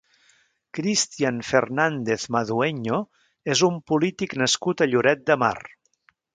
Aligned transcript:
Cristian 0.77 1.37
Fernández 1.49 2.25
Madueño 2.37 2.99
és 3.57 3.63
un 3.71 3.79
polític 3.93 4.37
nascut 4.45 4.83
a 4.83 4.89
Lloret 4.95 5.27
de 5.33 5.41
Mar. 5.47 5.57